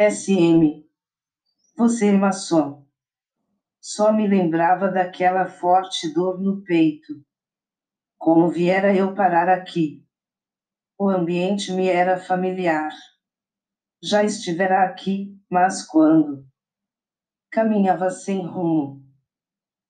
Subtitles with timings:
[0.00, 0.88] SM.
[1.76, 2.86] Você é maçom.
[3.80, 7.14] Só me lembrava daquela forte dor no peito.
[8.16, 10.06] Como viera eu parar aqui?
[10.96, 12.92] O ambiente me era familiar.
[14.00, 16.46] Já estivera aqui, mas quando?
[17.50, 19.04] Caminhava sem rumo.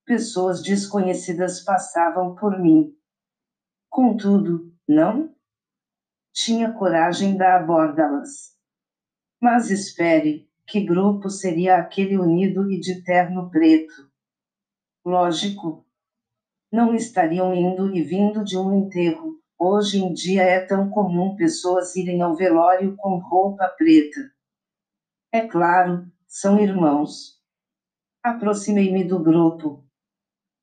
[0.07, 2.97] Pessoas desconhecidas passavam por mim.
[3.91, 5.37] Contudo, não?
[6.33, 8.58] Tinha coragem de abordá-las.
[9.41, 14.11] Mas espere, que grupo seria aquele unido e de terno preto?
[15.05, 15.87] Lógico.
[16.71, 19.41] Não estariam indo e vindo de um enterro.
[19.57, 24.21] Hoje em dia é tão comum pessoas irem ao velório com roupa preta.
[25.33, 27.41] É claro, são irmãos.
[28.23, 29.85] Aproximei-me do grupo.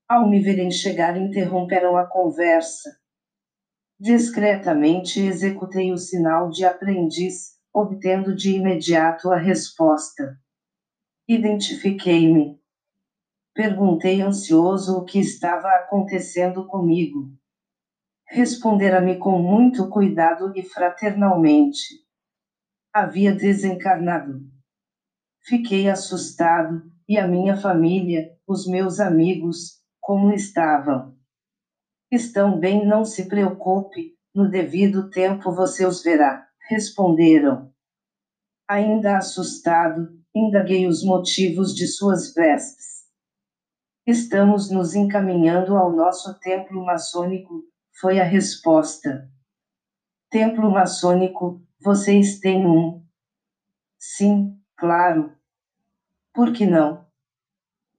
[0.07, 2.95] Ao me verem chegar, interromperam a conversa.
[3.99, 10.39] Discretamente executei o sinal de aprendiz, obtendo de imediato a resposta.
[11.27, 12.57] Identifiquei-me.
[13.53, 17.29] Perguntei ansioso o que estava acontecendo comigo.
[18.25, 22.01] Respondera-me com muito cuidado e fraternalmente.
[22.93, 24.39] Havia desencarnado.
[25.41, 31.13] Fiquei assustado, e a minha família, os meus amigos, como estavam?
[32.09, 37.74] Estão bem, não se preocupe, no devido tempo você os verá, responderam.
[38.67, 43.05] Ainda assustado, indaguei os motivos de suas vestes.
[44.07, 47.63] Estamos nos encaminhando ao nosso templo maçônico,
[47.99, 49.29] foi a resposta.
[50.31, 53.05] Templo maçônico, vocês têm um?
[53.99, 55.31] Sim, claro.
[56.33, 57.05] Por que não?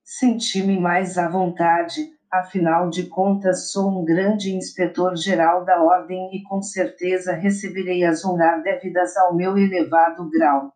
[0.03, 6.61] Senti-me mais à vontade, afinal de contas sou um grande inspetor-geral da ordem e com
[6.61, 10.73] certeza receberei as honras devidas ao meu elevado grau.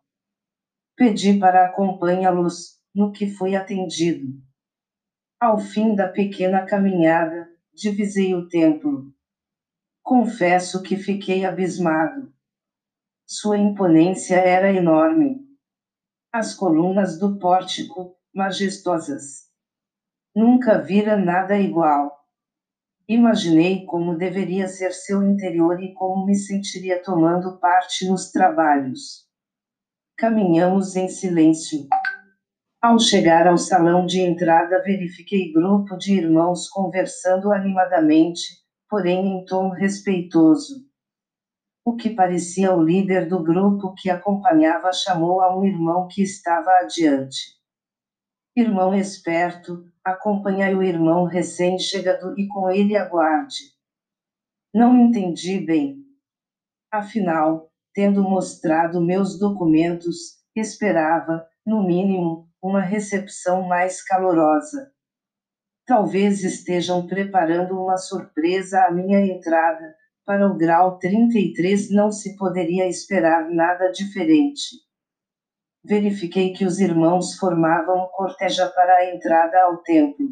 [0.96, 4.26] Pedi para acompanhá-los, no que fui atendido.
[5.40, 9.12] Ao fim da pequena caminhada, divisei o templo.
[10.02, 12.32] Confesso que fiquei abismado.
[13.26, 15.40] Sua imponência era enorme.
[16.32, 19.51] As colunas do pórtico, majestosas.
[20.34, 22.10] Nunca vira nada igual.
[23.06, 29.28] Imaginei como deveria ser seu interior e como me sentiria tomando parte nos trabalhos.
[30.16, 31.86] Caminhamos em silêncio.
[32.80, 38.40] Ao chegar ao salão de entrada, verifiquei grupo de irmãos conversando animadamente,
[38.88, 40.86] porém em tom respeitoso.
[41.84, 46.70] O que parecia o líder do grupo que acompanhava chamou a um irmão que estava
[46.80, 47.61] adiante.
[48.54, 53.72] Irmão esperto, acompanhai o irmão recém-chegado e com ele aguarde.
[54.74, 56.04] Não entendi bem.
[56.90, 64.92] Afinal, tendo mostrado meus documentos, esperava, no mínimo, uma recepção mais calorosa.
[65.86, 69.94] Talvez estejam preparando uma surpresa à minha entrada,
[70.26, 74.76] para o grau 33 não se poderia esperar nada diferente.
[75.84, 80.28] Verifiquei que os irmãos formavam corteja para a entrada ao templo.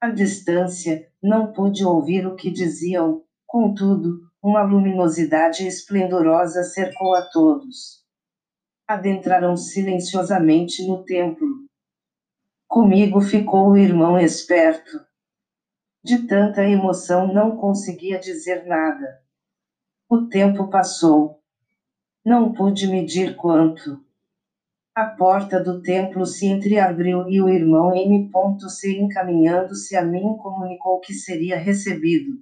[0.00, 8.02] À distância, não pude ouvir o que diziam, contudo, uma luminosidade esplendorosa cercou a todos
[8.92, 11.48] adentraram silenciosamente no templo.
[12.68, 15.00] Comigo ficou o irmão esperto.
[16.04, 19.22] De tanta emoção não conseguia dizer nada.
[20.08, 21.40] O tempo passou.
[22.24, 24.04] Não pude medir quanto.
[24.94, 28.98] A porta do templo se entreabriu e o irmão M.C.
[28.98, 32.38] encaminhando-se a mim comunicou que seria recebido.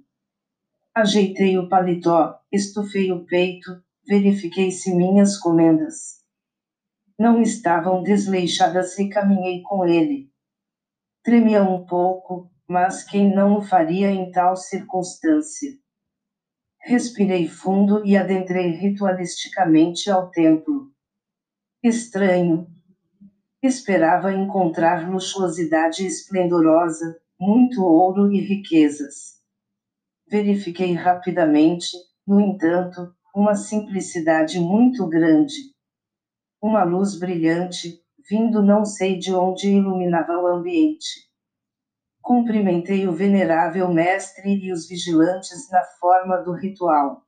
[0.93, 3.71] Ajeitei o paletó, estufei o peito,
[4.05, 6.21] verifiquei se minhas comendas
[7.21, 10.31] não estavam desleixadas e caminhei com ele.
[11.23, 15.69] Tremia um pouco, mas quem não o faria em tal circunstância?
[16.79, 20.91] Respirei fundo e adentrei ritualisticamente ao templo.
[21.83, 22.67] Estranho.
[23.61, 29.39] Esperava encontrar luxuosidade esplendorosa, muito ouro e riquezas.
[30.29, 31.89] Verifiquei rapidamente,
[32.25, 35.71] no entanto, uma simplicidade muito grande
[36.61, 41.27] uma luz brilhante, vindo não sei de onde iluminava o ambiente.
[42.21, 47.23] Cumprimentei o venerável mestre e os vigilantes na forma do ritual.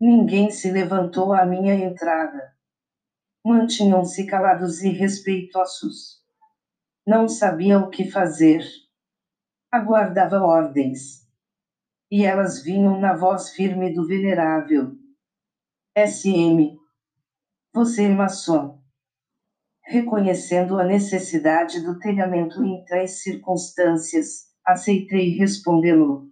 [0.00, 2.56] Ninguém se levantou à minha entrada.
[3.44, 6.22] Mantinham-se calados e respeitosos.
[7.06, 8.64] Não sabia o que fazer.
[9.70, 11.26] Aguardava ordens.
[12.10, 14.96] E elas vinham na voz firme do venerável.
[15.96, 16.78] SM,
[17.72, 18.82] Você é maçom.
[19.84, 26.30] Reconhecendo a necessidade do telhamento em tais circunstâncias, aceitei respondê-lo.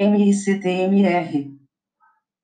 [0.00, 1.58] MICTMR.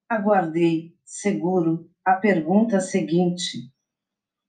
[0.08, 3.72] Aguardei, seguro, a pergunta seguinte.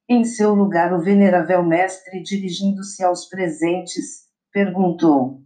[0.09, 5.41] Em seu lugar, o venerável mestre, dirigindo-se aos presentes, perguntou: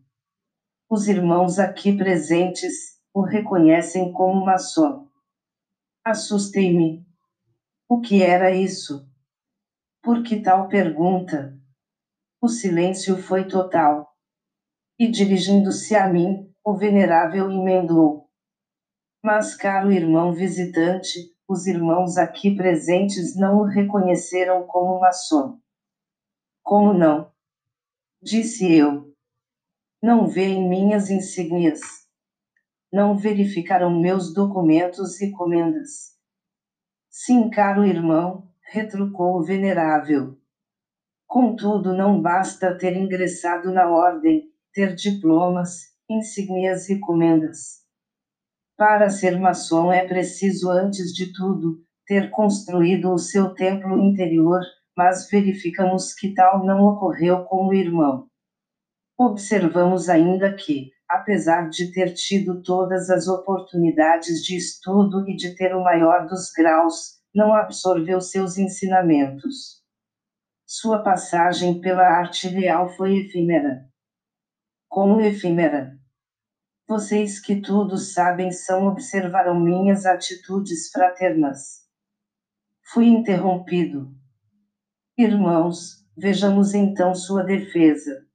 [0.89, 5.07] Os irmãos aqui presentes o reconhecem como maçom?
[6.03, 7.05] Assustei-me.
[7.87, 9.07] O que era isso?
[10.01, 11.55] Por que tal pergunta?
[12.41, 14.09] O silêncio foi total.
[14.97, 18.29] E dirigindo-se a mim, o venerável emendou.
[19.23, 25.59] Mas, caro irmão visitante, os irmãos aqui presentes não o reconheceram como maçom.
[26.61, 27.31] Como não?
[28.21, 29.11] Disse eu.
[29.99, 31.79] Não veem minhas insígnias.
[32.93, 36.15] Não verificaram meus documentos e comendas.
[37.09, 40.37] Sim, caro irmão, retrucou o venerável.
[41.25, 47.78] Contudo, não basta ter ingressado na ordem, ter diplomas, insígnias e comendas.
[48.79, 54.61] Para ser maçom é preciso, antes de tudo, ter construído o seu templo interior,
[54.95, 58.29] mas verificamos que tal não ocorreu com o irmão.
[59.17, 65.75] Observamos ainda que, apesar de ter tido todas as oportunidades de estudo e de ter
[65.75, 69.83] o maior dos graus, não absorveu seus ensinamentos.
[70.65, 73.89] Sua passagem pela arte real foi efêmera.
[74.87, 75.99] Como efêmera?
[76.89, 81.85] Vocês que tudo sabem são observaram minhas atitudes fraternas.
[82.81, 84.11] Fui interrompido.
[85.15, 88.25] Irmãos, vejamos então sua defesa.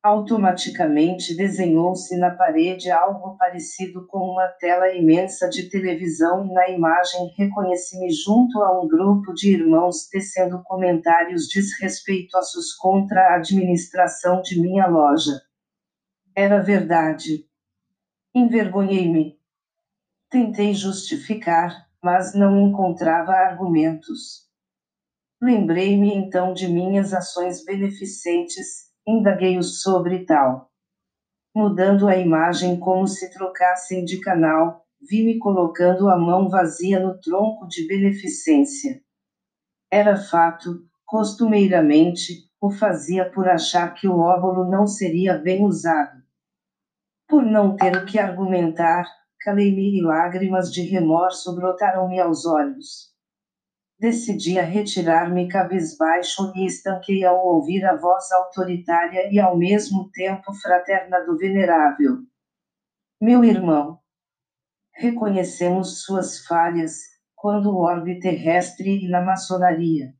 [0.00, 7.34] Automaticamente desenhou-se na parede algo parecido com uma tela imensa de televisão e na imagem
[7.36, 14.86] reconheci-me junto a um grupo de irmãos tecendo comentários desrespeitosos contra a administração de minha
[14.86, 15.42] loja.
[16.32, 17.44] Era verdade.
[18.38, 19.40] Envergonhei-me.
[20.30, 24.46] Tentei justificar, mas não encontrava argumentos.
[25.40, 30.70] Lembrei-me então de minhas ações beneficentes indaguei-o sobre tal.
[31.56, 37.66] Mudando a imagem como se trocassem de canal, vi-me colocando a mão vazia no tronco
[37.66, 39.00] de beneficência.
[39.90, 46.25] Era fato, costumeiramente, o fazia por achar que o óvulo não seria bem usado.
[47.28, 49.04] Por não ter o que argumentar,
[49.40, 53.12] calei-me e lágrimas de remorso brotaram-me aos olhos.
[53.98, 60.52] Decidi a retirar-me cabisbaixo e estanquei ao ouvir a voz autoritária e ao mesmo tempo
[60.54, 62.18] fraterna do venerável.
[63.20, 63.98] Meu irmão,
[64.94, 67.00] reconhecemos suas falhas,
[67.34, 70.14] quando o orbe terrestre e na maçonaria.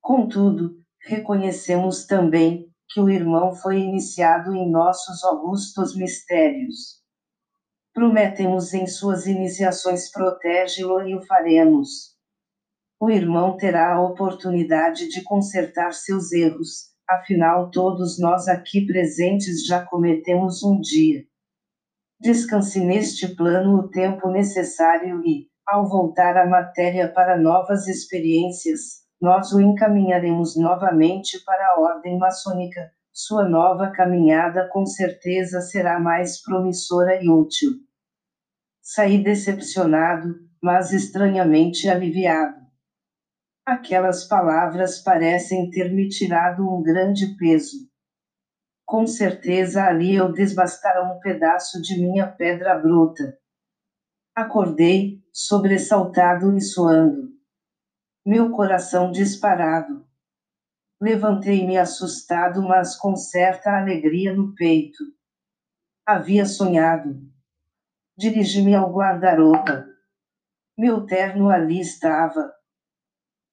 [0.00, 7.02] Contudo, reconhecemos também que o irmão foi iniciado em nossos augustos mistérios.
[7.92, 12.18] Prometemos em suas iniciações protege-lo e o faremos
[13.00, 19.84] o irmão terá a oportunidade de consertar seus erros, afinal, todos nós aqui presentes já
[19.84, 21.24] cometemos um dia.
[22.20, 29.52] Descanse neste plano o tempo necessário e, ao voltar à matéria para novas experiências, nós
[29.52, 32.92] o encaminharemos novamente para a ordem maçônica.
[33.12, 37.72] Sua nova caminhada com certeza será mais promissora e útil.
[38.80, 42.56] Saí decepcionado, mas estranhamente aliviado.
[43.66, 47.76] Aquelas palavras parecem ter me tirado um grande peso.
[48.86, 53.36] Com certeza ali eu desbastara um pedaço de minha pedra bruta.
[54.34, 57.37] Acordei, sobressaltado e suando.
[58.28, 60.06] Meu coração disparado.
[61.00, 65.02] Levantei-me assustado, mas com certa alegria no peito.
[66.04, 67.22] Havia sonhado.
[68.18, 69.86] Dirigi-me ao guarda-roupa.
[70.76, 72.52] Meu terno ali estava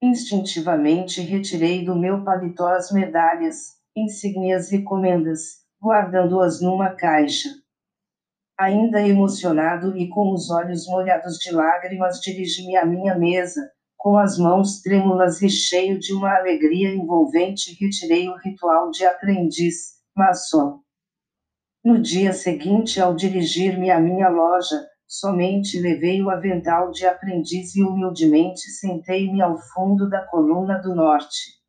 [0.02, 7.48] Instintivamente retirei do meu paletó as medalhas, insígnias e comendas, guardando-as numa caixa.
[8.60, 13.72] Ainda emocionado e com os olhos molhados de lágrimas, dirigi-me à minha mesa,
[14.06, 19.96] com as mãos trêmulas e cheio de uma alegria envolvente, retirei o ritual de aprendiz,
[20.16, 20.80] maçom.
[21.84, 27.84] No dia seguinte, ao dirigir-me à minha loja, Somente levei o avental de aprendiz e
[27.84, 31.62] humildemente sentei-me ao fundo da coluna do norte.